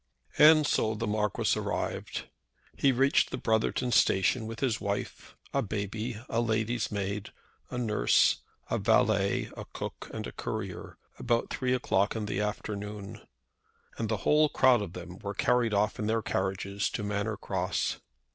[0.39, 2.23] And so the Marquis arrived.
[2.75, 7.31] He reached the Brotherton station with his wife, a baby, a lady's maid,
[7.69, 8.37] a nurse,
[8.71, 13.21] a valet, a cook, and a courier, about three o'clock in the afternoon;
[13.99, 17.97] and the whole crowd of them were carried off in their carriages to Manor Cross.